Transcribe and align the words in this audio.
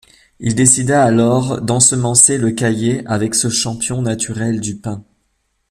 Il 0.39 0.55
décida 0.55 1.03
alors 1.05 1.61
d'ensemencer 1.61 2.39
le 2.39 2.49
caillé 2.49 3.05
avec 3.05 3.35
ce 3.35 3.49
champignon 3.51 4.01
naturel 4.01 4.59
du 4.59 4.75
pain. 4.75 5.03